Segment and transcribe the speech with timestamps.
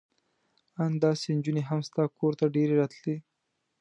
[0.83, 3.15] ان داسې نجونې هم ستا کور ته ډېرې راتلې.